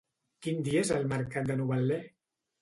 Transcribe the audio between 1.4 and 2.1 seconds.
de Novetlè?